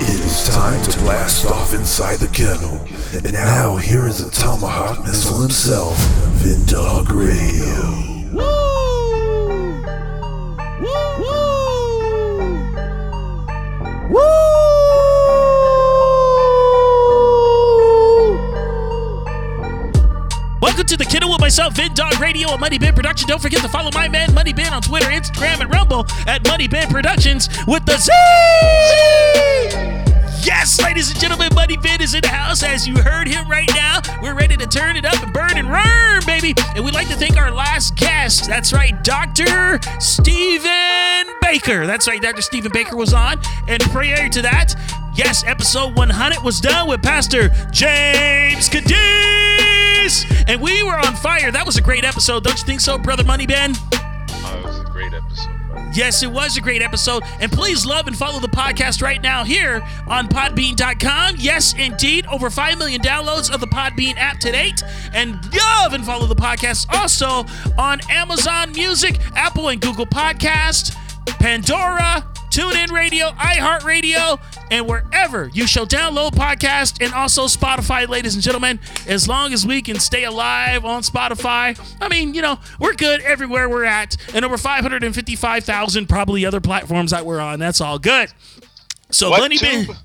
[0.00, 2.86] It is time to blast off inside the kennel.
[3.12, 5.96] And now here is the Tomahawk Missile himself,
[6.38, 8.08] Vindog Radio.
[8.32, 8.68] Woo!
[10.80, 11.18] Woo!
[11.18, 11.78] Woo!
[14.10, 14.48] Woo!
[20.60, 23.28] Welcome to the Kennel with myself, Vindog Radio, a Money Bin production.
[23.28, 26.68] Don't forget to follow my man Money Bin on Twitter, Instagram, and Rumble at Money
[26.68, 29.47] Bin Productions with the Z.
[30.42, 32.62] Yes, ladies and gentlemen, Money Bin is in the house.
[32.62, 35.68] As you heard him right now, we're ready to turn it up and burn and
[35.70, 36.54] run, baby.
[36.74, 38.46] And we'd like to thank our last guest.
[38.48, 39.80] That's right, Dr.
[40.00, 41.86] Stephen Baker.
[41.86, 42.42] That's right, Dr.
[42.42, 43.40] Stephen Baker was on.
[43.66, 44.74] And prior to that,
[45.14, 50.24] yes, episode 100 was done with Pastor James Cadiz.
[50.48, 51.50] And we were on fire.
[51.50, 52.44] That was a great episode.
[52.44, 53.72] Don't you think so, Brother Money Bin?
[53.74, 55.57] Oh, it was a great episode.
[55.92, 57.22] Yes, it was a great episode.
[57.40, 61.36] And please love and follow the podcast right now here on podbean.com.
[61.38, 62.26] Yes, indeed.
[62.26, 64.82] Over 5 million downloads of the Podbean app to date.
[65.12, 67.44] And love and follow the podcast also
[67.78, 70.94] on Amazon Music, Apple and Google Podcast,
[71.38, 72.26] Pandora,
[72.58, 74.40] TuneIn Radio, iHeartRadio,
[74.72, 78.80] and wherever you shall download podcast and also Spotify, ladies and gentlemen.
[79.06, 83.20] As long as we can stay alive on Spotify, I mean, you know, we're good
[83.20, 87.60] everywhere we're at, and over 555,000 probably other platforms that we're on.
[87.60, 88.32] That's all good.
[89.12, 89.86] So, What Bunny tube?
[89.86, 89.96] Ben,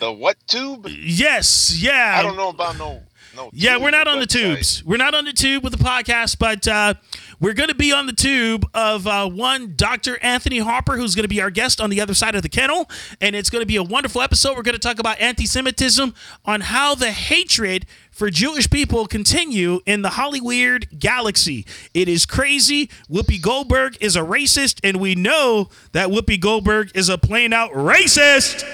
[0.00, 0.86] The what tube?
[0.90, 2.16] yes, yeah.
[2.18, 3.00] I don't know about no
[3.36, 3.50] no.
[3.52, 4.84] Yeah, we're not on the tubes.
[4.84, 6.94] We're not on the tube with the podcast, but uh,
[7.40, 10.18] we're going to be on the tube of uh, one Dr.
[10.22, 12.88] Anthony Harper, who's going to be our guest on the other side of the kennel.
[13.20, 14.56] And it's going to be a wonderful episode.
[14.56, 19.80] We're going to talk about anti Semitism, on how the hatred for Jewish people continue
[19.86, 21.66] in the Hollyweird galaxy.
[21.94, 22.88] It is crazy.
[23.10, 27.72] Whoopi Goldberg is a racist, and we know that Whoopi Goldberg is a plain out
[27.72, 28.64] racist.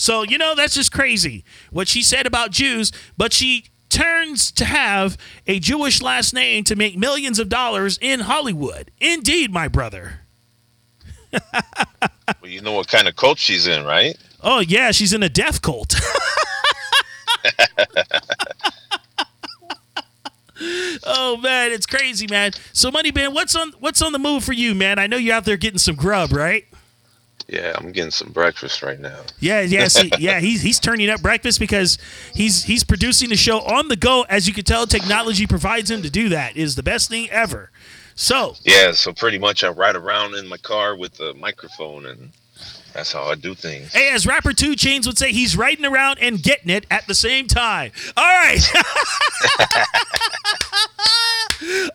[0.00, 4.64] So, you know, that's just crazy what she said about Jews, but she turns to
[4.64, 8.90] have a Jewish last name to make millions of dollars in Hollywood.
[8.98, 10.20] Indeed, my brother.
[12.40, 14.16] Well, you know what kind of cult she's in, right?
[14.40, 15.94] Oh, yeah, she's in a death cult.
[21.04, 22.52] oh man, it's crazy, man.
[22.72, 24.98] So Money Man, what's on what's on the move for you, man?
[25.00, 26.64] I know you're out there getting some grub, right?
[27.50, 29.18] Yeah, I'm getting some breakfast right now.
[29.40, 30.38] Yeah, yeah, see, yeah.
[30.38, 31.98] He's he's turning up breakfast because
[32.32, 34.24] he's he's producing the show on the go.
[34.28, 36.56] As you can tell, technology provides him to do that.
[36.56, 37.70] It is the best thing ever.
[38.14, 42.30] So Yeah, so pretty much I ride around in my car with a microphone, and
[42.92, 43.92] that's how I do things.
[43.92, 47.14] Hey, as rapper 2 Chainz would say, he's riding around and getting it at the
[47.14, 47.92] same time.
[48.16, 48.60] All right.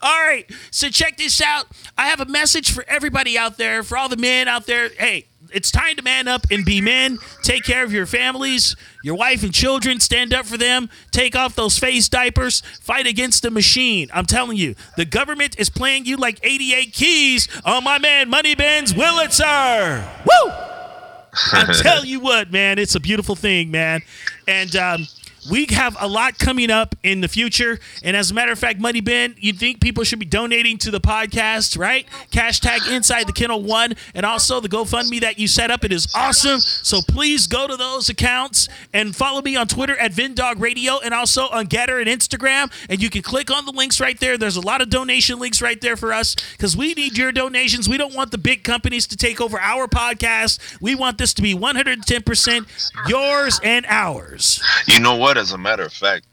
[0.02, 0.50] all right.
[0.72, 1.66] So check this out.
[1.98, 4.90] I have a message for everybody out there, for all the men out there.
[4.98, 7.20] Hey, it's time to man up and be men.
[7.44, 10.00] Take care of your families, your wife and children.
[10.00, 10.90] Stand up for them.
[11.12, 12.62] Take off those face diapers.
[12.82, 14.10] Fight against the machine.
[14.14, 18.56] I'm telling you, the government is playing you like 88 keys on my man Money
[18.56, 20.06] Bin's Wurlitzer.
[20.26, 20.52] Woo!
[21.52, 24.02] I tell you what, man, it's a beautiful thing, man.
[24.48, 25.08] And um,
[25.50, 27.80] we have a lot coming up in the future.
[28.04, 30.92] And as a matter of fact, Money Bin, you think people should be donating to
[30.92, 32.08] the podcast, right?
[32.32, 35.84] Hashtag Inside the Kennel One, and also the GoFundMe that you set up.
[35.84, 36.60] It is awesome.
[36.60, 41.14] So please go to those accounts and follow me on Twitter at Vindog Radio and
[41.14, 42.72] also on Gettr and Instagram.
[42.90, 44.38] And you can click on the links right there.
[44.38, 47.88] There's a lot of donation links right there for us because we need your donations.
[47.90, 50.82] We don't want the big companies to take over our podcast.
[50.82, 54.62] We want this to be 110% yours and ours.
[54.88, 55.35] You know what?
[55.38, 56.26] As a matter of fact,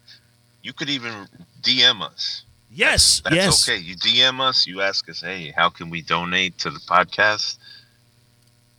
[0.62, 1.26] you could even
[1.62, 2.44] DM us.
[2.74, 3.68] Yes, That's yes.
[3.68, 3.78] okay.
[3.78, 4.66] You DM us.
[4.66, 7.58] You ask us, hey, how can we donate to the podcast?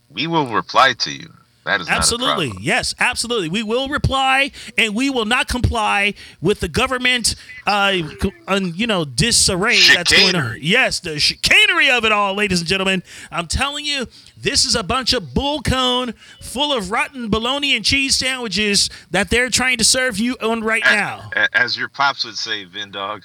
[0.09, 1.31] We will reply to you.
[1.65, 2.51] That is Absolutely.
[2.59, 3.47] Yes, absolutely.
[3.47, 7.35] We will reply and we will not comply with the government,
[7.65, 7.99] uh,
[8.47, 10.57] un, you know, disarray that's going on.
[10.59, 13.01] Yes, the chicanery of it all, ladies and gentlemen.
[13.31, 14.07] I'm telling you,
[14.43, 19.29] this is a bunch of bull cone full of rotten bologna and cheese sandwiches that
[19.29, 21.29] they're trying to serve you on right now.
[21.53, 23.23] As your pops would say, Vin Dog,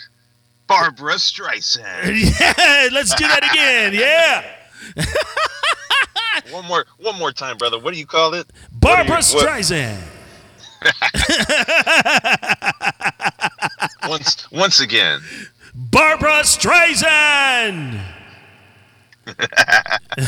[0.66, 2.40] Barbra Streisand.
[2.40, 3.94] yeah, let's do that again.
[3.94, 4.44] Yeah.
[6.52, 7.78] one more, one more time, brother.
[7.78, 8.46] What do you call it?
[8.72, 10.00] Barbara you- Streisand.
[14.08, 15.20] Once, once again.
[15.74, 18.00] Barbra Streisand.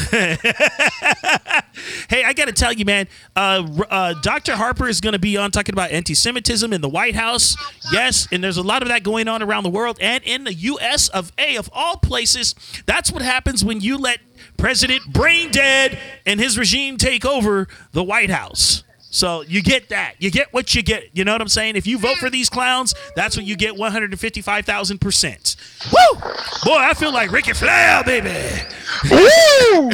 [2.09, 3.09] hey, I got to tell you, man.
[3.35, 4.57] Uh, uh, Dr.
[4.57, 7.57] Harper is going to be on talking about anti-Semitism in the White House.
[7.93, 10.55] Yes, and there's a lot of that going on around the world and in the
[10.55, 11.09] U.S.
[11.09, 11.57] of A.
[11.57, 12.55] Of all places,
[12.87, 14.21] that's what happens when you let
[14.57, 18.85] President Brain Dead and his regime take over the White House.
[19.11, 20.15] So you get that.
[20.19, 21.11] You get what you get.
[21.13, 21.77] You know what I'm saying?
[21.77, 25.57] If you vote for these clowns, that's what you get 155,000%.
[25.93, 26.21] Woo!
[26.65, 28.31] Boy, I feel like Ricky Flair, baby.
[29.11, 29.91] Woo!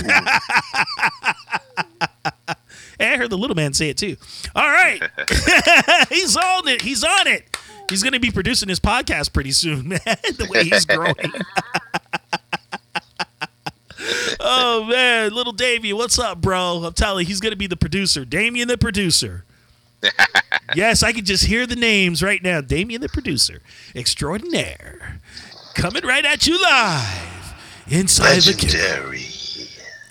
[2.98, 4.16] Hey, I heard the little man say it too.
[4.54, 5.02] All right.
[6.08, 6.80] he's on it.
[6.82, 7.56] He's on it.
[7.90, 10.00] He's going to be producing his podcast pretty soon, man.
[10.04, 11.14] the way he's growing.
[14.40, 15.32] oh, man.
[15.32, 16.82] Little Davey, what's up, bro?
[16.84, 18.24] I'm telling you, he's going to be the producer.
[18.24, 19.44] Damien, the producer.
[20.74, 22.60] yes, I can just hear the names right now.
[22.60, 23.60] Damien, the producer.
[23.94, 25.20] Extraordinaire.
[25.74, 27.54] Coming right at you live
[27.88, 29.22] inside the Legendary.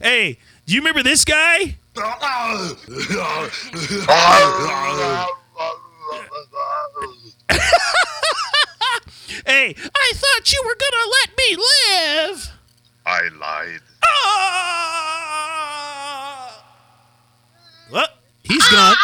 [0.00, 1.76] Hey, do you remember this guy?
[9.46, 12.50] Hey, I thought you were gonna let me live.
[13.06, 13.80] I lied.
[14.04, 15.36] Ah!
[17.92, 18.08] Well,
[18.42, 18.96] he's gone.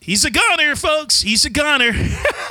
[0.00, 1.22] He's a goner, folks.
[1.22, 1.92] He's a goner.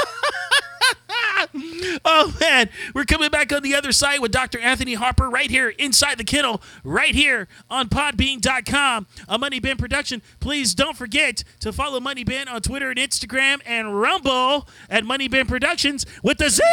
[2.05, 4.59] oh man, we're coming back on the other side with Dr.
[4.59, 10.21] Anthony Harper right here inside the kennel, right here on podbean.com, a Money Bin production.
[10.39, 15.27] Please don't forget to follow Money Bin on Twitter and Instagram and Rumble at Money
[15.27, 16.63] Bin Productions with the Z.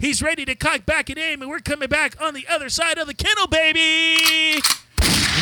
[0.00, 2.98] He's ready to cock back and aim, and we're coming back on the other side
[2.98, 4.60] of the kennel, baby.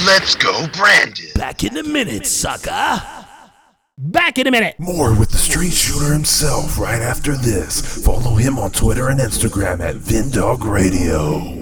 [0.05, 1.27] Let's go, Brandon.
[1.35, 3.22] Back in a minute, sucker.
[4.05, 4.75] Back in a minute.
[4.81, 7.81] More with the street shooter himself right after this.
[8.05, 11.62] Follow him on Twitter and Instagram at Vindog Radio.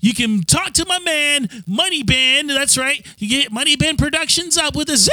[0.00, 2.46] you can talk to my man, Money Bin.
[2.46, 3.04] That's right.
[3.18, 5.10] You get Money Bin Productions up with a Z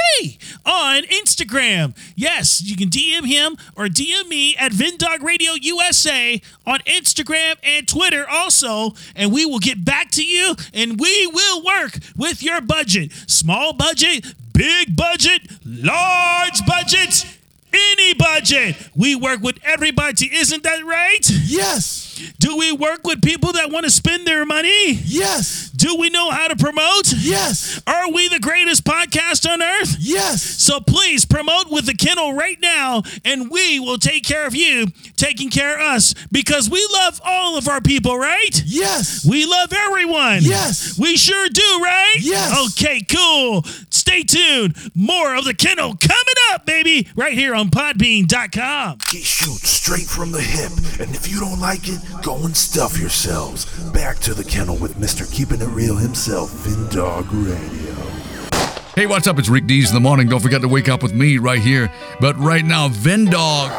[0.64, 1.96] on Instagram.
[2.14, 7.86] Yes, you can DM him or DM me at Vindog Radio USA on Instagram and
[7.88, 8.92] Twitter also.
[9.14, 13.12] And we will get back to you and we will work with your budget.
[13.26, 17.26] Small budget, big budget, large budgets.
[17.76, 18.76] Any budget.
[18.94, 20.32] We work with everybody.
[20.32, 21.28] Isn't that right?
[21.44, 22.03] Yes.
[22.38, 24.92] Do we work with people that want to spend their money?
[25.04, 25.70] Yes.
[25.70, 27.13] Do we know how to promote?
[27.24, 27.80] Yes.
[27.86, 29.96] Are we the greatest podcast on earth?
[29.98, 30.42] Yes.
[30.42, 34.86] So please promote with the kennel right now, and we will take care of you,
[35.16, 38.62] taking care of us, because we love all of our people, right?
[38.64, 39.26] Yes.
[39.28, 40.38] We love everyone.
[40.42, 40.98] Yes.
[40.98, 42.16] We sure do, right?
[42.20, 42.72] Yes.
[42.72, 43.62] Okay, cool.
[43.90, 44.76] Stay tuned.
[44.94, 48.98] More of the kennel coming up, baby, right here on podbean.com.
[49.10, 52.98] He shoots straight from the hip, and if you don't like it, go and stuff
[52.98, 53.64] yourselves.
[53.92, 55.30] Back to the kennel with Mr.
[55.32, 56.50] Keeping It Real himself,
[57.14, 58.13] Vindog Radio.
[58.94, 59.40] Hey, what's up?
[59.40, 60.28] It's Rick Dees in the morning.
[60.28, 61.90] Don't forget to wake up with me right here.
[62.20, 63.70] But right now, Vindog.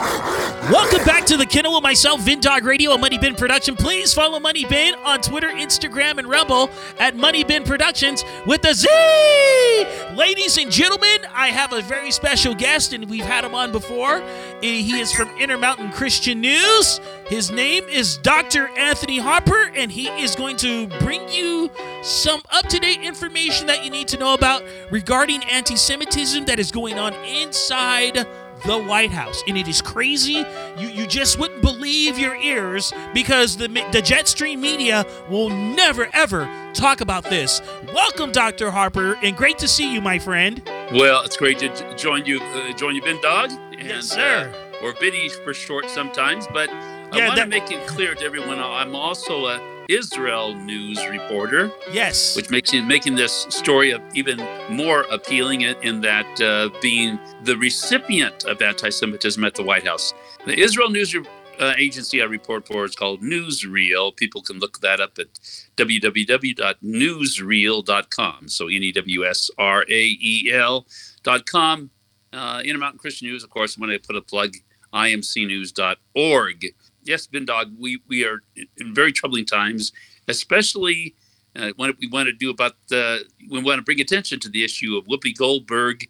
[0.69, 3.75] Welcome back to the kennel with myself, Vindog Radio, a Money Bin production.
[3.75, 6.69] Please follow Money Bin on Twitter, Instagram, and Rumble
[6.99, 8.87] at Money Bin Productions with a Z.
[10.15, 14.23] Ladies and gentlemen, I have a very special guest, and we've had him on before.
[14.61, 16.99] He is from Intermountain Christian News.
[17.27, 18.67] His name is Dr.
[18.69, 21.69] Anthony Harper, and he is going to bring you
[22.01, 26.59] some up to date information that you need to know about regarding anti Semitism that
[26.59, 28.25] is going on inside
[28.65, 30.45] the White House, and it is crazy.
[30.77, 36.49] You you just wouldn't believe your ears because the the Jetstream media will never ever
[36.73, 37.61] talk about this.
[37.93, 38.71] Welcome, Dr.
[38.71, 40.61] Harper, and great to see you, my friend.
[40.93, 44.51] Well, it's great to join you, uh, join you, Ben Dog, and, Yes, sir.
[44.53, 46.47] Uh, or Biddy for short sometimes.
[46.47, 49.59] But I Yeah, want that- to make it clear to everyone I'm also a
[49.89, 54.37] Israel news reporter, Yes, which makes making this story of even
[54.69, 60.13] more appealing in, in that uh, being the recipient of anti-Semitism at the White House.
[60.45, 61.25] The Israel News Re-
[61.59, 64.15] uh, Agency I report for is called Newsrael.
[64.15, 65.27] People can look that up at
[65.77, 68.47] www.newsrael.com.
[68.49, 70.85] So N E W S R A E L
[71.23, 71.89] dot com.
[72.33, 74.55] Uh, Intermountain Christian News, of course, when I put a plug,
[74.93, 76.65] imcnews.org.
[77.05, 78.41] Yes, Vindog, we, we are
[78.77, 79.91] in very troubling times,
[80.27, 81.15] especially
[81.55, 84.63] uh, when we want to do about the, we want to bring attention to the
[84.63, 86.07] issue of Whoopi Goldberg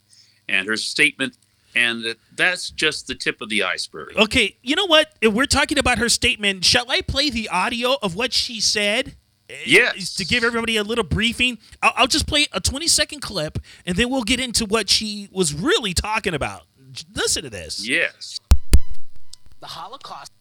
[0.50, 1.38] and her statement
[1.76, 4.16] and that- that's just the tip of the iceberg.
[4.16, 5.14] Okay, you know what?
[5.22, 9.16] If we're talking about her statement, shall I play the audio of what she said?
[9.66, 10.16] Yes.
[10.16, 13.96] To give everybody a little briefing, I'll, I'll just play a 20 second clip and
[13.98, 16.64] then we'll get into what she was really talking about.
[17.14, 17.88] Listen to this.
[17.88, 18.40] Yes.
[19.60, 20.32] the Holocaust.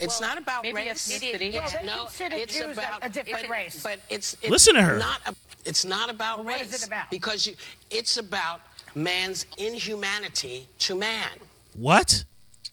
[0.00, 1.08] It's not about maybe race.
[1.10, 1.48] ethnicity.
[1.48, 3.80] It's- Well, they no, consider it's Jews a- about a different but- race.
[3.82, 4.98] But it's, it's Listen to her.
[4.98, 6.72] Not a, it's not about What race.
[6.74, 7.10] is it about?
[7.10, 7.54] Because you,
[7.90, 8.60] it's about
[8.94, 11.28] man's inhumanity to man.
[11.74, 12.24] What?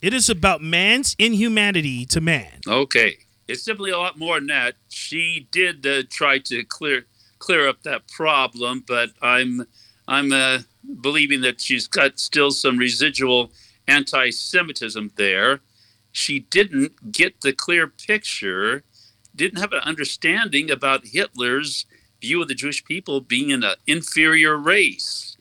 [0.02, 2.60] It is about man's inhumanity to man.
[2.68, 3.18] Okay.
[3.48, 4.76] It's simply a lot more than that.
[4.90, 7.06] She did uh, try to clear
[7.38, 9.68] clear up that problem, but I'm
[10.08, 10.60] I'm uh,
[11.02, 13.52] believing that she's got still some residual
[13.88, 15.60] anti-Semitism there.
[16.16, 18.84] She didn't get the clear picture,
[19.36, 21.86] didn't have an understanding about Hitler's
[22.22, 25.36] view of the Jewish people being an inferior race.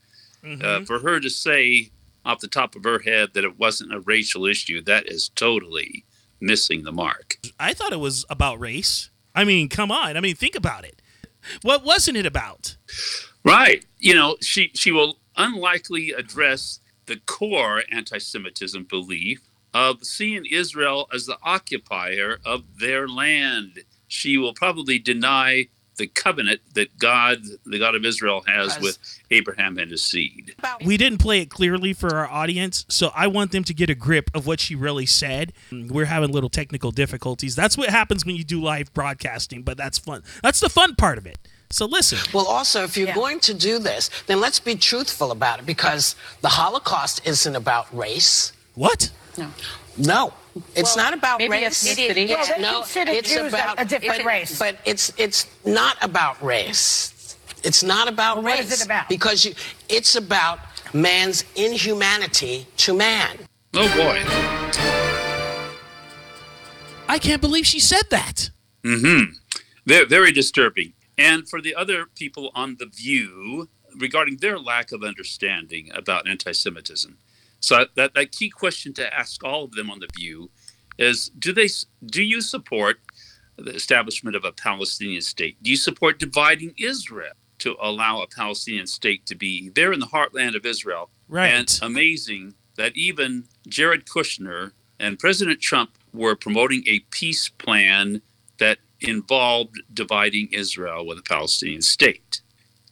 [0.44, 1.90] Uh, for her to say
[2.22, 6.04] off the top of her head that it wasn't a racial issue, that is totally
[6.38, 7.38] missing the mark.
[7.58, 9.08] I thought it was about race.
[9.34, 10.18] I mean, come on.
[10.18, 11.00] I mean, think about it.
[11.62, 12.76] What wasn't it about?
[13.42, 13.86] Right.
[13.98, 19.40] You know, she she will unlikely address the core anti-Semitism belief
[19.74, 23.80] of seeing Israel as the occupier of their land.
[24.08, 25.66] She will probably deny
[25.96, 28.98] the covenant that God, the God of Israel, has with
[29.30, 30.54] Abraham and his seed.
[30.84, 33.94] We didn't play it clearly for our audience, so I want them to get a
[33.94, 35.52] grip of what she really said.
[35.70, 37.54] We're having little technical difficulties.
[37.54, 40.22] That's what happens when you do live broadcasting, but that's fun.
[40.42, 41.38] That's the fun part of it.
[41.70, 42.18] So listen.
[42.32, 43.14] Well, also, if you're Yeah.
[43.14, 47.86] going to do this, then let's be truthful about it because the Holocaust isn't about
[47.96, 48.52] race.
[48.74, 49.10] What?
[49.38, 49.50] No,
[49.96, 50.32] No,
[50.74, 51.82] it's Well, not about maybe race.
[51.86, 52.28] ethnicity.
[52.28, 54.58] Well, they no, consider it's Jews a- about a different but- race.
[54.58, 57.36] But it's it's not about race.
[57.62, 58.70] It's not about Well, race.
[58.72, 59.08] is it about?
[59.08, 59.54] Because you,
[59.88, 60.58] it's about
[60.92, 63.38] man's inhumanity to man.
[63.74, 64.22] Oh boy.
[67.08, 68.50] I can't believe she said that.
[68.84, 69.32] Mm-hmm.
[69.86, 70.92] Very, very disturbing.
[71.18, 77.16] And for the other people on the View, regarding their lack of understanding about anti-Semitism,
[77.64, 80.50] so that, that key question to ask all of them on the View
[80.98, 81.68] is: Do they
[82.04, 82.98] do you support
[83.56, 85.62] the establishment of a Palestinian state?
[85.62, 90.06] Do you support dividing Israel to allow a Palestinian state to be there in the
[90.06, 91.08] heartland of Israel?
[91.26, 91.48] Right.
[91.48, 98.20] And amazing that even Jared Kushner and President Trump were promoting a peace plan
[98.58, 102.42] that involved dividing Israel with a Palestinian state.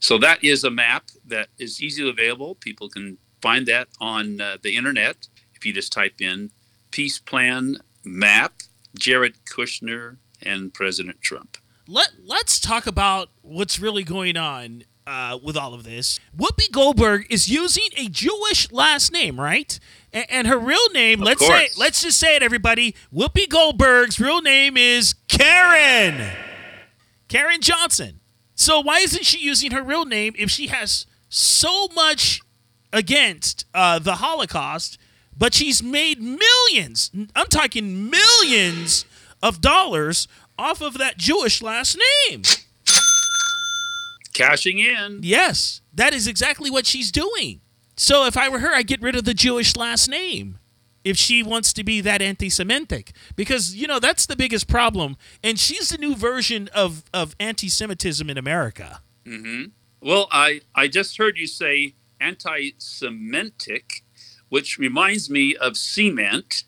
[0.00, 2.54] So that is a map that is easily available.
[2.54, 6.50] People can find that on uh, the internet if you just type in
[6.90, 8.62] peace plan map
[8.96, 11.58] Jared Kushner and President Trump.
[11.86, 16.20] Let Let's talk about what's really going on uh, with all of this.
[16.36, 19.78] Whoopi Goldberg is using a Jewish last name, right?
[20.12, 22.94] And, and her real name, Of let's say, let's just say it, everybody.
[23.12, 26.30] Whoopi Goldberg's real name is Karen.
[27.28, 28.20] Karen Johnson.
[28.54, 32.41] So why isn't she using her real name if she has so much
[32.92, 34.98] against uh, the Holocaust,
[35.36, 37.10] but she's made millions?
[37.34, 39.04] I'm talking millions
[39.42, 42.42] of dollars off of that Jewish last name.
[44.34, 45.20] Cashing in.
[45.22, 47.60] Yes, that is exactly what she's doing.
[47.96, 50.58] So if I were her, I'd get rid of the Jewish last name
[51.04, 55.58] if she wants to be that anti-Semitic, because you know that's the biggest problem, and
[55.58, 59.00] she's the new version of of anti-Semitism in America.
[60.00, 64.02] Well, I, I just heard you say anti Semitic,
[64.48, 66.64] which reminds me of cement.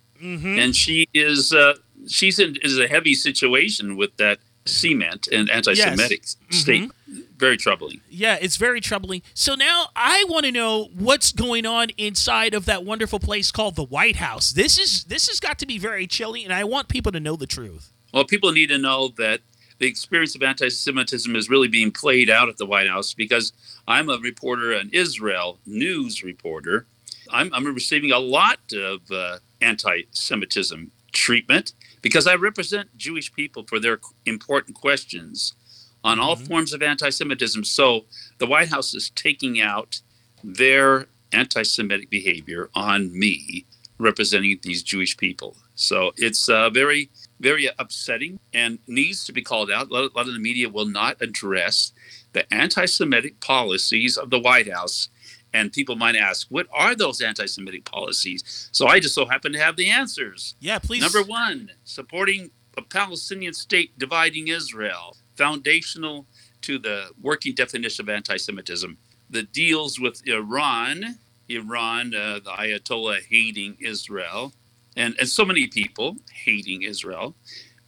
[0.58, 1.74] And she is uh,
[2.08, 6.90] she's in is a heavy situation with that cement and anti Semitic state.
[7.36, 8.00] Very troubling.
[8.08, 9.22] Yeah, it's very troubling.
[9.34, 13.76] So now I want to know what's going on inside of that wonderful place called
[13.76, 14.52] the White House.
[14.52, 17.36] This is this has got to be very chilly, and I want people to know
[17.36, 17.92] the truth.
[18.12, 19.40] Well, people need to know that
[19.78, 23.52] the experience of anti Semitism is really being played out at the White House because
[23.86, 26.86] I'm a reporter, an Israel news reporter.
[27.30, 33.64] I'm, I'm receiving a lot of uh, anti Semitism treatment because I represent Jewish people
[33.64, 35.54] for their important questions
[36.02, 37.64] on all forms of anti Semitism.
[37.64, 38.04] So
[38.38, 40.00] the White House is taking out
[40.42, 43.64] their anti Semitic behavior on me
[43.98, 45.56] representing these Jewish people.
[45.74, 47.10] So it's uh, very,
[47.44, 49.90] very upsetting and needs to be called out.
[49.90, 51.92] A lot, of the media will not address
[52.32, 55.10] the anti Semitic policies of the White House.
[55.52, 58.70] And people might ask, what are those anti Semitic policies?
[58.72, 60.56] So I just so happen to have the answers.
[60.58, 61.02] Yeah, please.
[61.02, 66.26] Number one, supporting a Palestinian state dividing Israel, foundational
[66.62, 68.96] to the working definition of anti Semitism
[69.28, 74.52] that deals with Iran Iran, uh, the Ayatollah hating Israel,
[74.96, 77.34] and, and so many people hating Israel,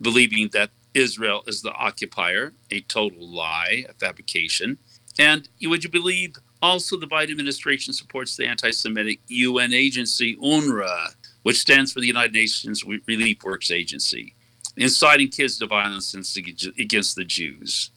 [0.00, 4.78] believing that Israel is the occupier, a total lie, a fabrication.
[5.18, 11.14] And would you believe also the Biden administration supports the anti Semitic UN agency, UNRWA,
[11.42, 14.34] which stands for the United Nations Relief Works Agency,
[14.76, 17.90] inciting kids to violence against the Jews.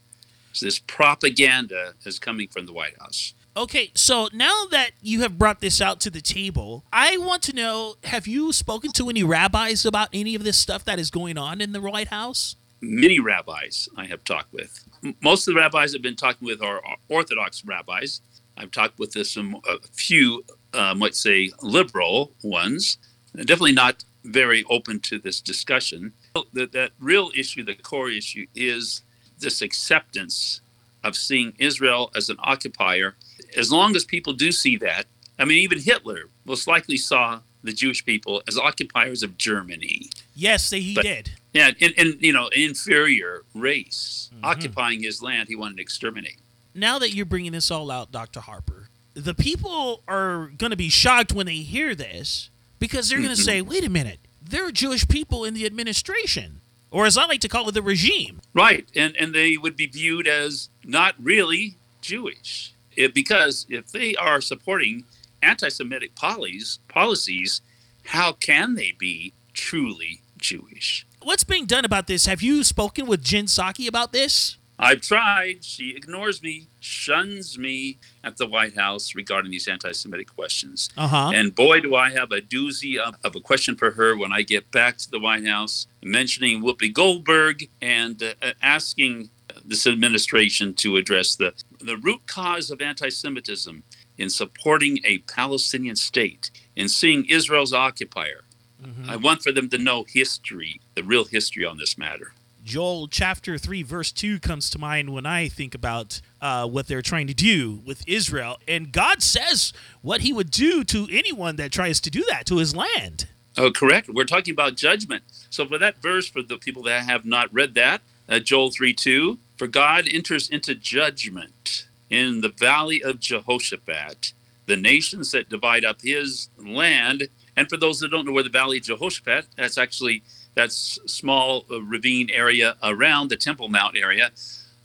[0.53, 3.33] So this propaganda is coming from the White House.
[3.59, 7.53] Okay, so now that you have brought this out to the table, I want to
[7.53, 11.37] know have you spoken to any rabbis about any of this stuff that is going
[11.37, 12.55] on in the White House?
[12.79, 14.87] Many rabbis I have talked with.
[15.21, 18.21] Most of the rabbis I've been talking with are Orthodox rabbis.
[18.55, 22.97] I've talked with some a few, uh, might say, liberal ones.
[23.35, 26.13] Definitely not very open to this discussion.
[26.53, 29.01] That that real issue, the core issue, is
[29.37, 30.61] this acceptance
[31.03, 33.15] of seeing Israel as an occupier.
[33.57, 35.05] As long as people do see that,
[35.37, 40.09] I mean, even Hitler most likely saw the Jewish people as occupiers of Germany.
[40.35, 41.31] Yes, he but, did.
[41.53, 44.45] Yeah, and, and you know, an inferior race mm-hmm.
[44.45, 46.37] occupying his land, he wanted to exterminate.
[46.73, 48.41] Now that you're bringing this all out, Dr.
[48.41, 53.29] Harper, the people are going to be shocked when they hear this because they're going
[53.29, 53.43] to mm-hmm.
[53.43, 57.41] say, wait a minute, there are Jewish people in the administration or as I like
[57.41, 58.41] to call it, the regime.
[58.53, 64.15] Right, and and they would be viewed as not really Jewish, it, because if they
[64.15, 65.05] are supporting
[65.41, 67.61] anti-Semitic policies, policies,
[68.05, 71.07] how can they be truly Jewish?
[71.21, 72.25] What's being done about this?
[72.25, 74.57] Have you spoken with Jen Psaki about this?
[74.81, 75.65] I've tried.
[75.65, 80.89] She ignores me, shuns me at the White House regarding these anti Semitic questions.
[80.97, 81.31] Uh-huh.
[81.33, 84.41] And boy, do I have a doozy of, of, a question for her when I
[84.41, 89.29] get back to the White House, mentioning Whoopi Goldberg and uh, asking
[89.69, 93.83] this administration to address the, the root cause of anti Semitism
[94.17, 98.41] in supporting a Palestinian state, in seeing Israel's occupier.
[98.83, 99.09] Mm-hmm.
[99.09, 102.33] I want for them to know history, the real history on this matter.
[102.63, 107.01] Joel chapter 3, verse 2 comes to mind when I think about uh, what they're
[107.01, 108.57] trying to do with Israel.
[108.67, 112.57] And God says what he would do to anyone that tries to do that to
[112.57, 113.27] his land.
[113.57, 114.09] Oh, correct.
[114.09, 115.23] We're talking about judgment.
[115.49, 118.93] So, for that verse, for the people that have not read that, uh, Joel 3
[118.93, 124.31] 2, for God enters into judgment in the valley of Jehoshaphat,
[124.67, 127.27] the nations that divide up his land.
[127.57, 130.23] And for those that don't know where the valley of Jehoshaphat, that's actually
[130.55, 134.31] that's small uh, ravine area around the Temple Mount area,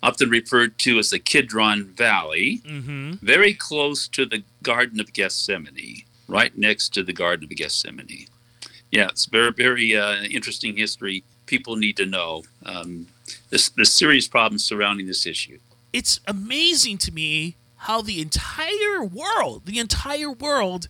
[0.02, 3.12] often referred to as the Kidron Valley, mm-hmm.
[3.24, 8.26] very close to the Garden of Gethsemane, right next to the Garden of Gethsemane.
[8.90, 11.22] Yeah, it's very, very uh, interesting history.
[11.46, 13.06] People need to know um,
[13.50, 15.58] the, the serious problems surrounding this issue.
[15.92, 20.88] It's amazing to me how the entire world, the entire world,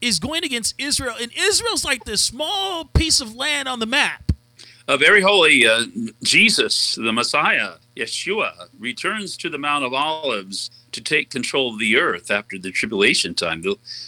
[0.00, 4.32] is going against Israel, and Israel's like this small piece of land on the map.
[4.88, 5.84] A very holy uh,
[6.24, 11.96] Jesus, the Messiah, Yeshua, returns to the Mount of Olives to take control of the
[11.96, 13.62] earth after the tribulation time.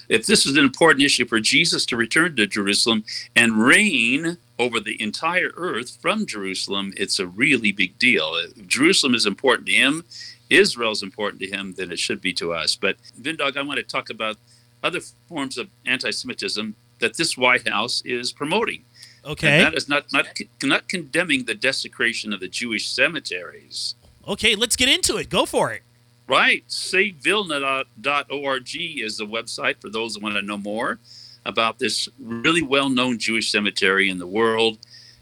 [0.09, 3.05] If this is an important issue for Jesus to return to Jerusalem
[3.37, 8.35] and reign over the entire earth from Jerusalem, it's a really big deal.
[8.35, 10.05] Uh, Jerusalem is important to him,
[10.51, 12.77] Israel is important to him, then it should be to us.
[12.77, 14.37] But Vindog, I want to talk about
[14.83, 18.85] other forms of anti-Semitism that this White House is promoting.
[19.25, 20.27] Okay, and that is not not
[20.63, 23.95] not condemning the desecration of the Jewish cemeteries.
[24.29, 25.29] Okay, let's get into it.
[25.31, 25.83] Go for it.
[26.27, 30.99] Right, savevilna.org is the website for those who want to know more
[31.47, 34.79] about this really well-known Jewish cemetery in the world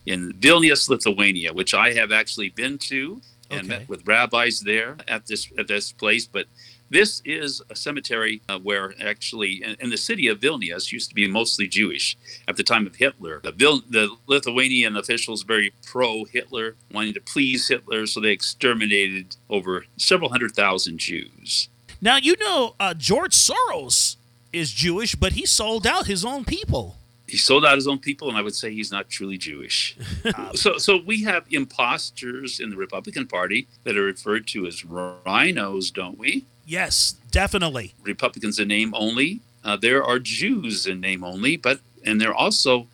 [0.06, 3.68] in Vilnius, Lithuania, which I have actually been to and okay.
[3.68, 6.26] met with rabbis there at this at this place.
[6.26, 6.46] But
[6.90, 11.14] this is a cemetery uh, where actually, in, in, the city of Vilnius, used to
[11.14, 13.40] be mostly Jewish at the time of Hitler.
[13.42, 19.86] The, Vil- the Lithuanian officials very pro-Hitler, wanting to please Hitler, so they exterminated over
[19.96, 21.68] several hundred thousand Jews.
[22.00, 24.16] Now you know uh, George Soros
[24.52, 26.96] is Jewish, but he sold out his own people
[27.32, 29.96] he sold out his own people, and I would say he's not truly Jewish.
[30.36, 34.82] uh, so, so we have imposters in the Republican Party that are referred to as
[34.82, 36.44] RINOs, don't we?
[36.66, 37.94] Yes, definitely.
[38.02, 39.40] Republicans in name only.
[39.64, 42.88] Uh, there are Jews in name only, but and there are also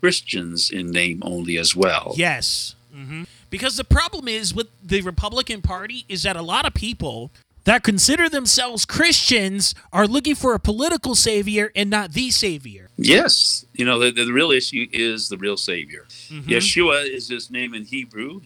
[0.00, 2.12] Christians in name only as well.
[2.16, 2.74] Yes.
[2.94, 3.22] Mm-hmm.
[3.48, 7.30] Because the problem is with the Republican Party is that a lot of people
[7.64, 12.88] that consider themselves Christians are looking for a political savior and not the savior.
[12.96, 13.64] Yes.
[13.74, 16.06] You know, the, the real issue is the real savior.
[16.28, 16.50] Mm-hmm.
[16.50, 18.40] Yeshua is his name in Hebrew,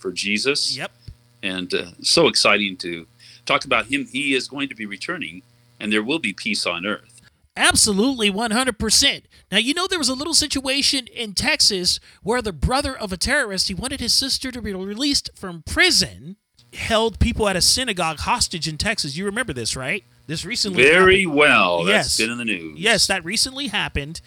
[0.00, 0.76] for Jesus.
[0.76, 0.92] Yep.
[1.42, 3.06] And uh, so exciting to
[3.46, 4.06] talk about him.
[4.06, 5.42] He is going to be returning,
[5.80, 7.20] and there will be peace on earth.
[7.56, 9.24] Absolutely, 100%.
[9.50, 13.18] Now, you know, there was a little situation in Texas where the brother of a
[13.18, 16.36] terrorist, he wanted his sister to be released from prison,
[16.72, 19.16] held people at a synagogue hostage in Texas.
[19.16, 20.04] You remember this, right?
[20.26, 21.36] This recently Very happened.
[21.36, 21.86] well.
[21.86, 22.16] Yes.
[22.16, 22.78] That's been in the news.
[22.78, 24.20] Yes, that recently happened.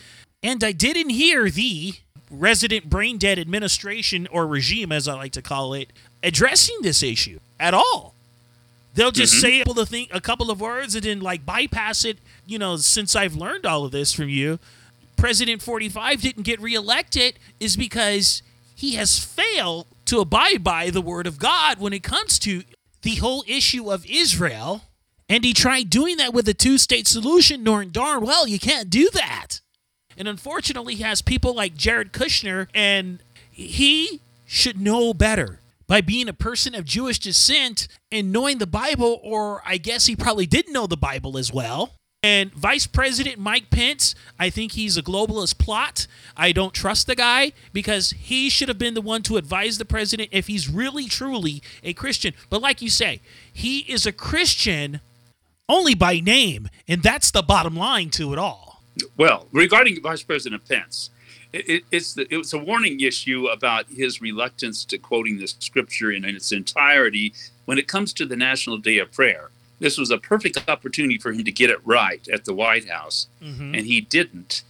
[0.43, 1.93] And I didn't hear the
[2.29, 7.39] resident brain dead administration or regime, as I like to call it, addressing this issue
[7.60, 8.13] at all.
[8.93, 9.41] They'll just mm-hmm.
[9.41, 12.19] say a couple of thing, a couple of words, and then like bypass it.
[12.45, 14.60] You know, since I've learned all of this from you,
[15.17, 18.41] President 45 didn't get reelected is because
[18.75, 22.63] he has failed to abide by the word of God when it comes to
[23.02, 24.84] the whole issue of Israel.
[25.28, 28.89] And he tried doing that with a two state solution, knowing darn well you can't
[28.89, 29.62] do that.
[30.18, 33.20] And unfortunately, he has people like Jared Kushner, and
[33.52, 39.20] he should know better by being a person of Jewish descent and knowing the Bible,
[39.24, 41.94] or I guess he probably didn't know the Bible as well.
[42.25, 46.07] And Vice President Mike Pence, I think he's a globalist plot.
[46.35, 49.85] I don't trust the guy because he should have been the one to advise the
[49.85, 52.33] president if he's really, truly a Christian.
[52.49, 53.21] But like you say,
[53.53, 55.01] he is a Christian
[55.69, 58.81] only by name, and that's the bottom line to it all.
[59.15, 61.11] Well, regarding Vice President Pence,
[61.53, 65.45] it, it, it's the, it was a warning issue about his reluctance to quoting the
[65.45, 67.35] scripture in its entirety
[67.65, 69.51] when it comes to the National Day of Prayer.
[69.79, 73.27] This was a perfect opportunity for him to get it right at the White House,
[73.75, 74.63] and he didn't.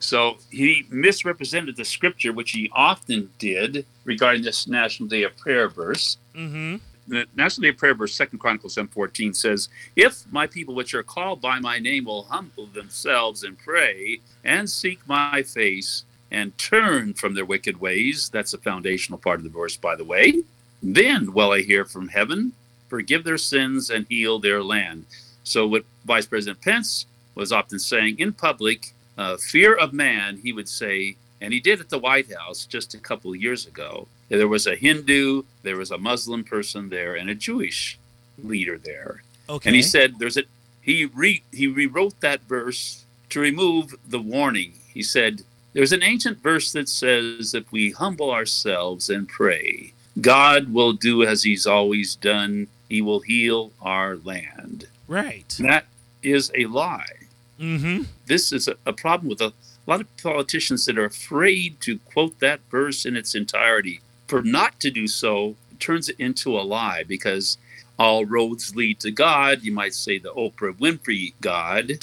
[0.00, 5.68] So he misrepresented the scripture, which he often did regarding this National Day of Prayer
[5.68, 6.18] verse.
[6.34, 6.76] Mm-hmm.
[7.08, 11.02] the National Day of Prayer verse, Second Chronicles 7.14 says, If my people which are
[11.02, 17.14] called by my name will humble themselves and pray and seek my face and turn
[17.14, 20.42] from their wicked ways, that's a foundational part of the verse, by the way,
[20.82, 22.52] then will I hear from heaven,
[22.88, 25.06] forgive their sins and heal their land.
[25.44, 30.52] So what Vice President Pence was often saying in public, uh, fear of man, he
[30.52, 34.08] would say, and he did at the White House just a couple of years ago.
[34.28, 37.98] There was a Hindu, there was a Muslim person there, and a Jewish
[38.42, 39.22] leader there.
[39.48, 39.68] Okay.
[39.68, 40.42] And he said, "There's a."
[40.82, 44.74] He re he rewrote that verse to remove the warning.
[44.92, 50.72] He said, "There's an ancient verse that says, if we humble ourselves and pray, God
[50.72, 52.68] will do as He's always done.
[52.88, 55.48] He will heal our land." right.
[55.60, 55.86] That
[56.22, 57.06] is a lie
[57.60, 58.02] Mm-hmm.
[58.26, 59.52] this is a, a problem with a
[59.86, 64.00] lot of politicians that are afraid to quote that verse in its entirety.
[64.28, 67.58] For not to do so turns it into a lie because
[67.98, 69.62] all roads lead to God.
[69.62, 71.92] You might say the Oprah Winfrey God.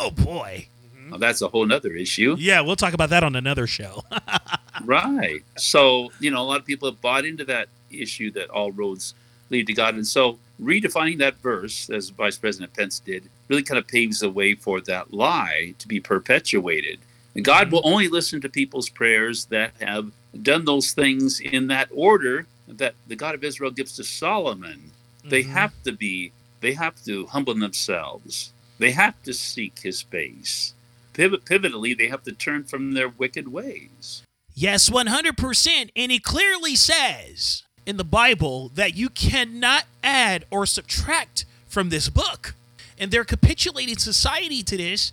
[0.00, 0.68] Oh boy.
[1.10, 2.36] Now, that's a whole nother issue.
[2.38, 4.04] Yeah, we'll talk about that on another show.
[4.84, 5.42] Right.
[5.56, 9.14] So, you know, a lot of people have bought into that issue that all roads
[9.50, 9.94] lead to God.
[9.94, 14.30] And so redefining that verse, as Vice President Pence did, really kind of paves the
[14.30, 16.98] way for that lie to be perpetuated.
[17.34, 20.10] And God will only listen to people's prayers that have
[20.42, 24.90] done those things in that order that the God of Israel gives to Solomon.
[25.24, 25.50] They Mhm.
[25.50, 28.52] have to be, they have to humble themselves.
[28.78, 30.74] They have to seek his face.
[31.12, 34.22] Pivot, pivotally, they have to turn from their wicked ways.
[34.54, 35.90] Yes, 100%.
[35.96, 42.10] And he clearly says in the Bible that you cannot add or subtract from this
[42.10, 42.54] book.
[42.98, 45.10] And they're capitulating society to this.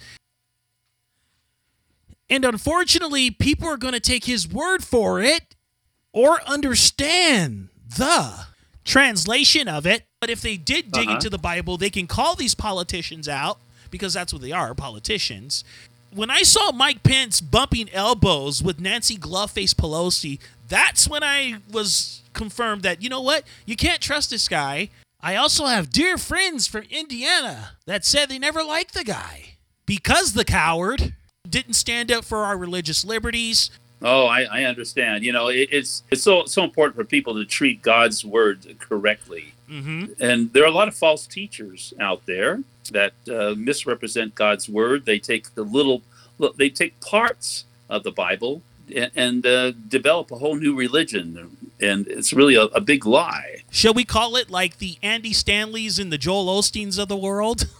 [2.29, 5.55] And unfortunately, people are going to take his word for it
[6.11, 8.45] or understand the
[8.83, 10.03] translation of it.
[10.19, 11.15] But if they did dig Uh-huh.
[11.15, 13.57] into the Bible, they can call these politicians out
[13.89, 15.63] because that's what they are politicians.
[16.11, 22.21] When I saw Mike Pence bumping elbows with Nancy Glovface Pelosi, that's when I was
[22.35, 23.43] confirmed that, you know what?
[23.65, 24.89] You can't trust this guy.
[25.21, 29.55] I also have dear friends from Indiana that said they never liked the guy
[29.87, 31.15] because the coward
[31.49, 33.71] didn't stand up for our religious liberties.
[34.01, 35.23] Oh, I, I understand.
[35.23, 39.53] You know, it, it's it's so so important for people to treat God's word correctly.
[39.69, 40.13] Mm-hmm.
[40.19, 45.05] And there are a lot of false teachers out there that uh, misrepresent God's word.
[45.05, 46.03] They take the little,
[46.37, 48.61] look, they take parts of the Bible
[48.95, 53.63] and, and uh, develop a whole new religion, and it's really a, a big lie.
[53.69, 57.67] Shall we call it like the Andy Stanleys and the Joel Osteens of the world?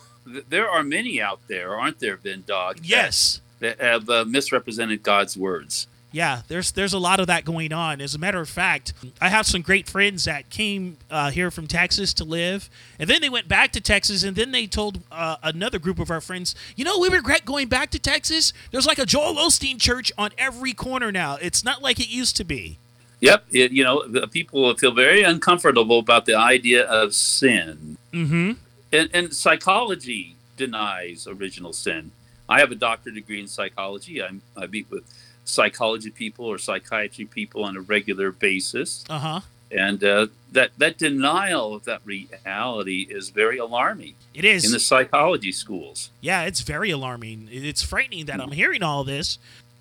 [0.49, 2.77] There are many out there, aren't there, Ben Dog?
[2.77, 3.41] that- yes.
[3.59, 5.85] that have uh, misrepresented God's words.
[6.11, 7.99] Yeah, there's there's a lot of that going on.
[7.99, 11.67] As a matter of fact, I have some great friends that came uh, here from
[11.67, 15.35] Texas to live, and then they went back to Texas, and then they told uh,
[15.43, 18.53] another group of our friends, you know, we regret going back to Texas.
[18.71, 21.35] There's like a Joel Osteen church on every corner now.
[21.41, 22.79] It's not like it used to be.
[23.25, 27.97] Yep, it, you know, the people feel very uncomfortable about the idea of sin.
[28.13, 28.51] Mm-hmm.
[28.93, 32.11] And, and psychology denies original sin.
[32.47, 34.21] I have a doctorate degree in psychology.
[34.23, 35.03] I'm, I meet with
[35.43, 39.39] psychology people or psychiatry people on a regular basis, Uh huh.
[39.71, 44.65] and uh, that that denial of that reality is very alarming It is.
[44.65, 46.09] in the psychology schools.
[46.21, 47.49] Yeah, it's very alarming.
[47.51, 49.37] It's frightening that I'm hearing all this.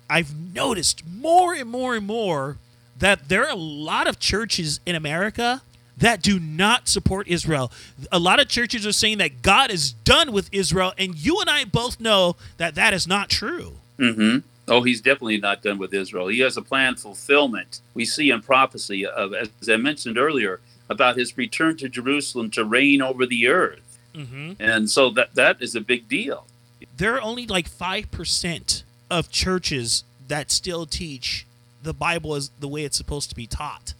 [0.09, 2.57] I've noticed more and more and more
[2.97, 5.61] that there are a lot of churches in America
[5.97, 7.71] that do not support Israel.
[8.11, 11.49] A lot of churches are saying that God is done with Israel, and you and
[11.49, 13.73] I both know that that is not true.
[13.97, 14.39] Mm-hmm.
[14.67, 16.27] Oh, he's definitely not done with Israel.
[16.27, 17.81] He has a planned fulfillment.
[17.93, 22.65] We see in prophecy of, as I mentioned earlier, about his return to Jerusalem to
[22.65, 23.99] reign over the earth.
[24.13, 24.53] Mm-hmm.
[24.59, 26.47] And so that that is a big deal.
[26.97, 31.45] There are only like 5% of churches that still teach
[31.85, 33.93] the Bible is the way it's supposed to be taught.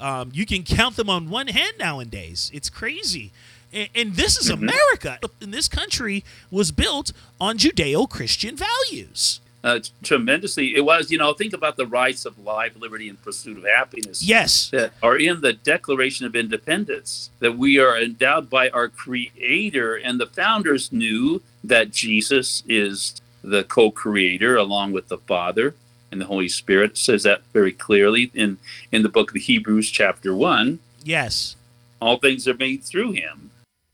[0.00, 2.50] Um, you can count them on one hand nowadays.
[2.54, 3.30] It's crazy.
[3.72, 5.18] And, and this is America.
[5.40, 9.40] And this country was built on Judeo Christian values.
[9.64, 11.12] Uh, tremendously, it was.
[11.12, 14.20] You know, think about the rights of life, liberty, and pursuit of happiness.
[14.20, 14.70] Yes.
[14.70, 20.18] that are in the Declaration of Independence, that we are endowed by our Creator, and
[20.18, 25.74] the founders knew that Jesus is the co creator along with the Father
[26.12, 26.92] and the Holy Spirit.
[26.92, 28.58] It says that very clearly in,
[28.92, 30.78] in the book of Hebrews, chapter 1.
[31.02, 31.56] Yes.
[32.00, 33.50] All things are made through him.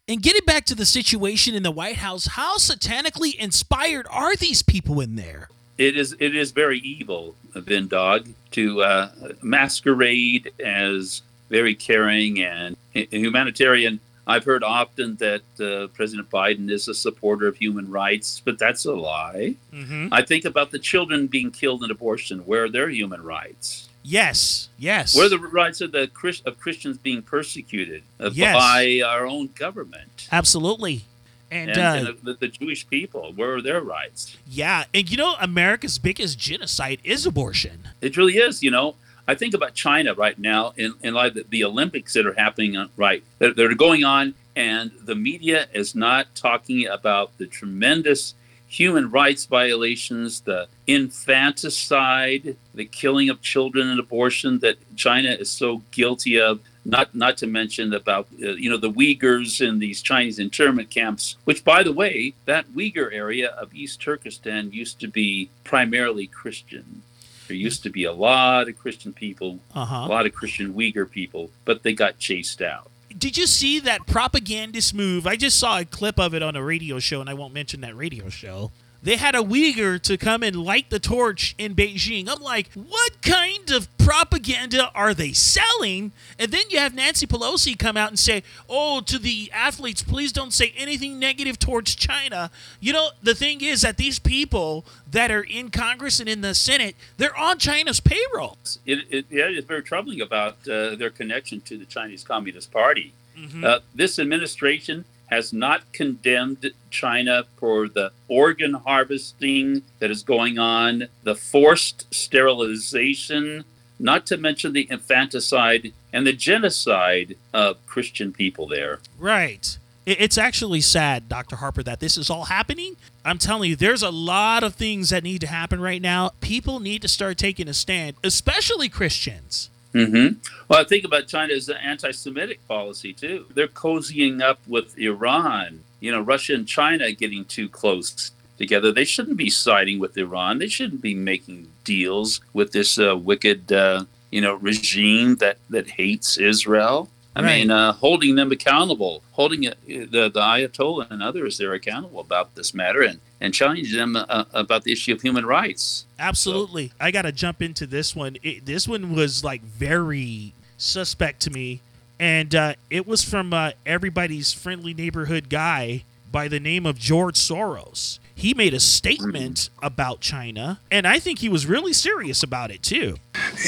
[0.07, 4.63] And getting back to the situation in the White House, how satanically inspired are these
[4.63, 5.49] people in there?
[5.77, 9.11] It is it is very evil, Vin Dog, to uh,
[9.43, 14.01] masquerade as very caring and humanitarian.
[14.29, 18.85] I've heard often that uh, President Biden is a supporter of human rights, but that's
[18.85, 19.55] a lie.
[19.73, 20.09] Mm-hmm.
[20.13, 22.41] I think about the children being killed in abortion.
[22.41, 23.89] Where are their human rights?
[24.03, 24.69] Yes.
[24.79, 25.17] Yes.
[25.17, 26.11] Where are the rights of the
[26.47, 28.55] of Christians being persecuted uh, Yes.
[28.55, 31.05] by our own government Absolutely.
[31.51, 33.33] And, and, uh, and the, the Jewish people?
[33.35, 34.37] Where are their rights?
[34.47, 37.89] yeah, and you know, America's biggest genocide is abortion.
[38.03, 38.63] It really is.
[38.63, 38.95] You know,
[39.29, 42.79] I think about China right now in, in light of the, Olympics that are happening
[42.79, 47.47] uh, right that, that are going on, and the media is not talking about the
[47.47, 48.35] tremendous
[48.67, 55.83] human rights violations, the infanticide, the killing of children and abortion that China is so
[55.91, 56.61] guilty of.
[56.87, 61.37] Not not to mention about uh, you know the Uyghurs in these Chinese internment camps,
[61.45, 67.03] which by the way, that Uyghur area of East Turkestan used to be primarily Christian.
[67.49, 71.11] There used to be a lot of Christian people, Uh a lot of Christian Uyghur
[71.11, 72.91] people, but they got chased out.
[73.17, 75.27] Did you see that propagandist move?
[75.27, 77.81] I just saw a clip of it on a radio show, and I won't mention
[77.81, 78.71] that radio show.
[79.03, 82.29] They had a Uyghur to come and light the torch in Beijing.
[82.29, 86.13] I'm like, what kind of propaganda are they selling?
[86.39, 90.33] And then you have Nancy Pelosi come out and say, oh, to the athletes, please
[90.33, 92.51] don't say anything negative towards China.
[92.81, 96.55] You know, the thing is that these people that are in Congress and in the
[96.55, 98.59] Senate, they're on China's payroll.
[98.85, 103.13] It, it, yeah, it's very troubling about uh, their connection to the Chinese Communist Party.
[103.39, 103.65] Mhm.
[103.65, 111.09] Uh, this administration has not condemned China for the organ harvesting that is going on,
[111.23, 113.65] the forced sterilization,
[113.99, 119.01] not to mention the infanticide and the genocide of Christian people there.
[119.19, 119.79] Right.
[120.07, 121.57] It's actually sad, Dr.
[121.57, 122.97] Harper, that this is all happening.
[123.27, 126.31] I'm telling you, there's a lot of things that need to happen right now.
[126.41, 129.69] People need to start taking a stand, especially Christians.
[129.93, 130.29] Hmm
[130.69, 133.47] Well, I think about China's anti-Semitic policy too.
[133.55, 135.85] They're cozying up with Iran.
[136.01, 138.93] You know, Russia and China getting too close together.
[138.93, 140.59] They shouldn't be siding with Iran.
[140.59, 145.89] They shouldn't be making deals with this uh, wicked, uh, you know, regime that that
[145.91, 147.09] hates Israel.
[147.39, 147.59] I Right.
[147.61, 152.55] mean, uh, holding them accountable, holding uh, the the Ayatollah and others they're accountable about
[152.57, 156.05] this matter, and and challenging them uh, about the issue of human rights.
[156.19, 156.93] Absolutely.
[157.01, 158.37] I got to jump into this one.
[158.43, 161.81] It, this one was like very suspect to me.
[162.21, 167.37] And uh, it was from uh, everybody's friendly neighborhood guy by the name of George
[167.37, 168.19] Soros.
[168.35, 172.83] He made a statement about China, and I think he was really serious about it
[172.83, 173.17] too.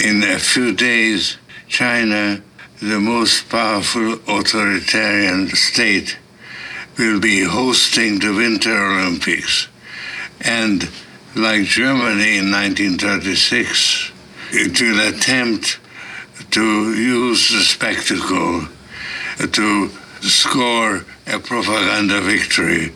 [0.04, 2.42] In a few days, China,
[2.80, 6.18] the most powerful authoritarian state,
[6.98, 9.68] will be hosting the Winter Olympics.
[10.40, 10.88] And
[11.36, 14.12] like Germany in 1936,
[14.52, 15.78] it will attempt
[16.50, 18.66] to use the spectacle
[19.38, 19.88] to
[20.20, 22.92] score a propaganda victory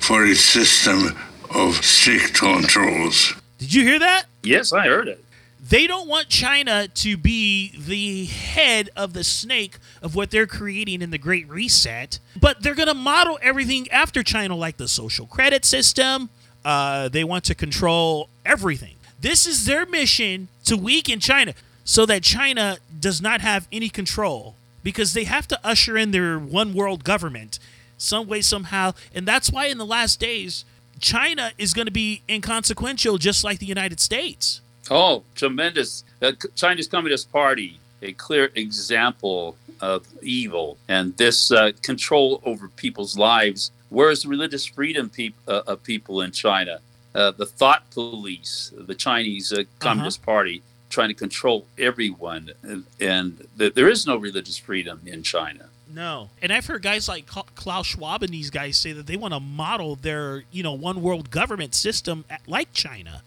[0.00, 1.16] for its system
[1.54, 3.34] of strict controls.
[3.58, 4.24] Did you hear that?
[4.42, 5.24] Yes, I heard it.
[5.60, 11.02] They don't want China to be the head of the snake of what they're creating
[11.02, 15.26] in the Great Reset, but they're going to model everything after China, like the social
[15.26, 16.30] credit system.
[16.64, 18.94] Uh, they want to control everything.
[19.20, 24.54] This is their mission to weaken China so that China does not have any control
[24.82, 27.58] because they have to usher in their one world government
[27.96, 28.94] some way, somehow.
[29.12, 30.64] And that's why in the last days,
[31.00, 34.60] China is going to be inconsequential just like the United States.
[34.90, 36.04] Oh, tremendous.
[36.22, 43.16] Uh, China's Communist Party, a clear example of evil and this uh, control over people's
[43.16, 43.70] lives.
[43.90, 46.80] Where's the religious freedom peop- uh, of people in China?
[47.14, 52.50] Uh, the thought police, the Chinese uh, Communist Party, trying to control everyone.
[52.62, 55.68] And, and th- there is no religious freedom in China.
[55.92, 56.28] No.
[56.42, 59.40] And I've heard guys like Klaus Schwab and these guys say that they want to
[59.40, 63.22] model their, you know, one world government system at, like China.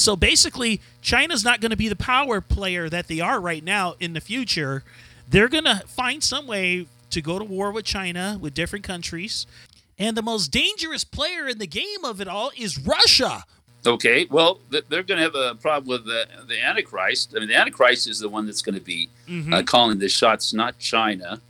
[0.00, 3.94] So basically, China's not going to be the power player that they are right now
[4.00, 4.82] in the future.
[5.28, 9.46] They're going to find some way to go to war with China, with different countries.
[9.98, 13.44] And the most dangerous player in the game of it all is Russia.
[13.86, 17.32] Okay, well, they're going to have a problem with the, the Antichrist.
[17.34, 19.08] I mean, the Antichrist is the one that's going to be
[19.52, 21.40] uh, calling the shots, not China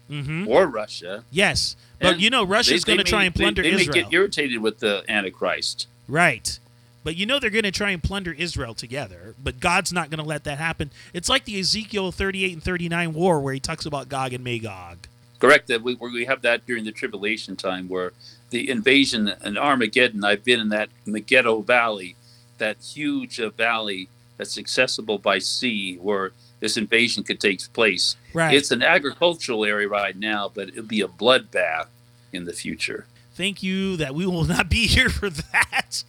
[0.49, 1.25] or Russia.
[1.31, 1.77] Yes.
[2.01, 3.97] But And you know, Russia's they- going to try and plunder they, they Israel.
[3.97, 5.87] may get irritated with the Antichrist.
[6.09, 6.59] Right.
[7.03, 9.35] But you know they're going to try and plunder Israel together.
[9.43, 10.91] But God's not going to let that happen.
[11.15, 15.09] It's like the Ezekiel 38 and 39 war where he talks about Gog and Magog.
[15.39, 15.69] Correct.
[15.69, 18.13] That we, we have that during the tribulation time where
[18.51, 20.25] the invasion and Armageddon.
[20.25, 22.17] I've been in that Megiddo Valley,
[22.59, 28.17] that huge uh, valley that's accessible by sea, where this invasion could take place.
[28.35, 28.55] Right.
[28.55, 31.87] It's an agricultural area right now, but it'll be a bloodbath
[32.33, 33.07] in the future.
[33.35, 36.05] Thank you that we will not be here for that.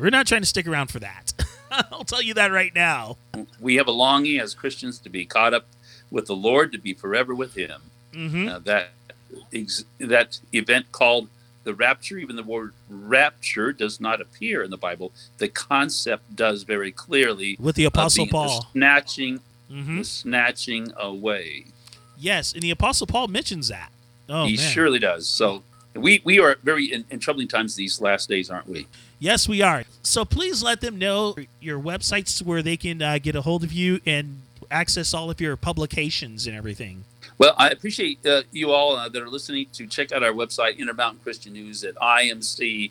[0.00, 1.32] Uh, we're not trying to stick around for that.
[1.70, 3.16] I'll tell you that right now.
[3.60, 5.66] We have a longing as Christians to be caught up
[6.10, 7.82] with the Lord, to be forever with Him.
[8.12, 8.90] hmm Uh, that
[9.52, 11.28] ex- that event called
[11.62, 15.12] the rapture, even the word rapture does not appear in the Bible.
[15.38, 17.56] The concept does very clearly.
[17.60, 18.66] With the of Apostle the- the Paul.
[18.72, 21.66] snatching, hmm the snatching away.
[22.18, 23.92] Yes, and the Apostle Paul mentions that.
[24.28, 24.72] Oh, he man.
[24.72, 25.28] surely does.
[25.28, 25.62] So
[25.94, 28.86] we we are very in, in troubling times these last days, aren't we?
[29.18, 29.84] Yes, we are.
[30.02, 33.72] So please let them know your websites where they can uh, get a hold of
[33.72, 37.04] you and access all of your publications and everything.
[37.36, 40.76] Well, I appreciate uh, you all uh, that are listening to check out our website,
[40.78, 42.90] Intermountain Christian News, at imcnews.org.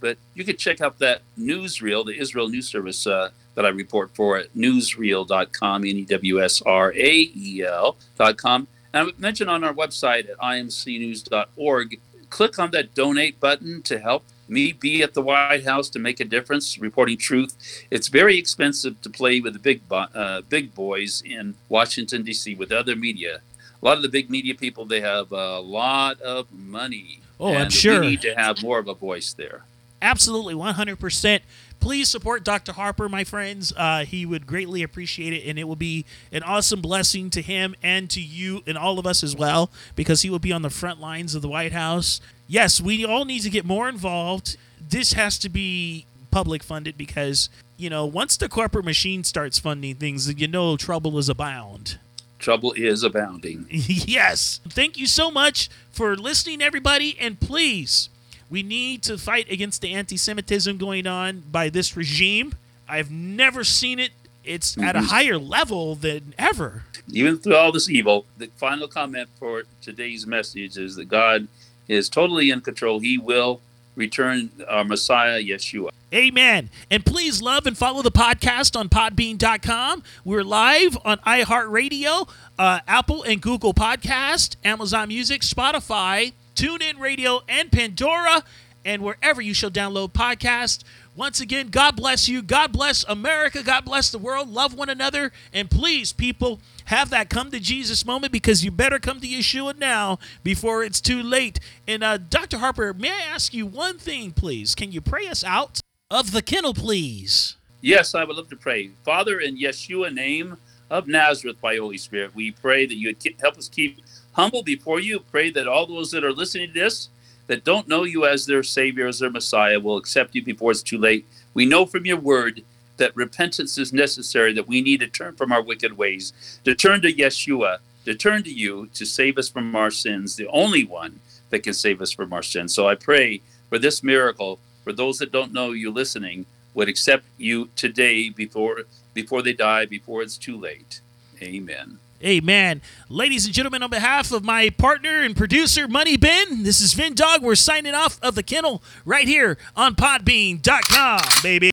[0.00, 4.10] But you can check out that Newsrael, the Israel News Service uh, that I report
[4.14, 8.68] for at newsrael.com, N E W S R A E L.com.
[8.92, 14.24] And I mentioned on our website at imcnews.org, click on that donate button to help
[14.48, 17.84] me be at the White House to make a difference, reporting truth.
[17.90, 22.56] It's very expensive to play with the big bo- uh, big boys in Washington D.C.
[22.56, 23.40] with other media.
[23.80, 27.20] A lot of the big media people they have a lot of money.
[27.38, 28.00] Oh, I'm sure.
[28.00, 29.62] we need to have more of a voice there.
[30.02, 31.40] Absolutely, 100%.
[31.80, 32.72] Please support Dr.
[32.72, 33.72] Harper, my friends.
[33.74, 37.74] Uh, he would greatly appreciate it, and it will be an awesome blessing to him
[37.82, 40.70] and to you and all of us as well, because he will be on the
[40.70, 42.20] front lines of the White House.
[42.46, 44.56] Yes, we all need to get more involved.
[44.80, 49.96] This has to be public funded because, you know, once the corporate machine starts funding
[49.96, 51.98] things, you know trouble is abound.
[52.38, 53.66] Trouble is abounding.
[53.70, 54.60] yes.
[54.68, 57.16] Thank you so much for listening, everybody.
[57.20, 58.08] And please,
[58.50, 62.54] we need to fight against the anti Semitism going on by this regime.
[62.88, 64.10] I've never seen it.
[64.44, 65.04] It's at a Mhm.
[65.06, 66.84] higher level than ever.
[67.12, 71.46] Even through all this evil, the final comment for today's message is that God
[71.88, 73.00] is totally in control.
[73.00, 73.60] He will
[73.96, 75.90] return our Messiah, Yeshua.
[76.14, 76.70] Amen.
[76.90, 80.02] And please love and follow the podcast on podbean.com.
[80.24, 87.72] We're live on iHeartRadio, uh, Apple and Google Podcast, Amazon Music, Spotify, TuneIn Radio, and
[87.72, 88.44] Pandora,
[88.84, 90.84] and wherever you shall download podcasts.
[91.16, 92.42] Once again, God bless you.
[92.42, 93.62] God bless America.
[93.62, 94.46] God bless the world.
[94.46, 95.32] Love one another.
[95.54, 99.78] And please, people, have that come to Jesus moment because you better come to Yeshua
[99.78, 101.60] now before it's too late.
[101.88, 102.58] And uh, Dr.
[102.58, 104.74] Harper, may I ask you one thing, please?
[104.74, 105.80] Can you pray us out
[106.10, 107.56] of the kennel, please?
[107.80, 108.90] Yes, I would love to pray.
[109.02, 110.58] Father, in Yeshua name
[110.90, 114.00] of Nazareth by Holy Spirit, we pray that you would help us keep
[114.32, 115.20] humble before you.
[115.20, 117.08] Pray that all those that are listening to this
[117.46, 120.82] that don't know you as their Savior, as their Messiah, will accept you before it's
[120.82, 121.26] too late.
[121.52, 122.62] We know from your word
[122.96, 127.02] that repentance is necessary, that we need to turn from our wicked ways, to turn
[127.02, 131.20] to Yeshua, to turn to you to save us from our sins, the only one
[131.50, 132.74] that can save us from our sins.
[132.74, 137.24] So I pray for this miracle, for those that don't know you listening, would accept
[137.36, 141.00] you today before before they die, before it's too late.
[141.42, 141.98] Amen.
[142.22, 142.82] Amen.
[143.08, 147.40] Ladies and gentlemen, on behalf of my partner and producer, Money Bin, this is Vindog.
[147.40, 151.70] We're signing off of the kennel right here on podbean.com, baby.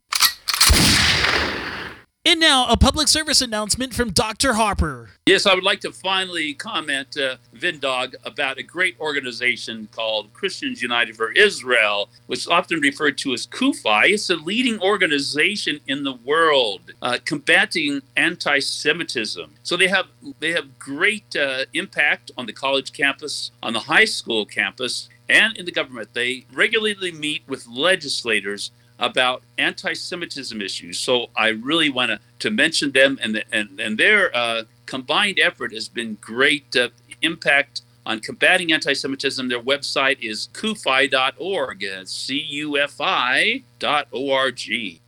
[2.28, 4.56] And now, a public service announcement from Dr.
[4.56, 5.12] Harper.
[5.28, 10.82] Yes, I would like to finally comment, uh, Vindog, about a great organization called Christians
[10.82, 14.10] United for Israel, which is often referred to as CUFI.
[14.10, 19.54] It's a leading organization in the world uh, combating anti-Semitism.
[19.64, 20.08] So they have
[20.40, 25.56] they have great uh, impact on the college campus, on the high school campus, and
[25.56, 26.10] in the government.
[26.14, 31.00] They regularly meet with legislators about anti-Semitism issues.
[31.00, 35.74] So I really want to, to mention them, and and and their uh, combined effort
[35.74, 36.90] has been great uh,
[37.22, 39.50] impact on combating anti-Semitism.
[39.50, 41.84] Their website is cufi.org.
[41.84, 45.02] It's C-U-F-I dot O-R-G.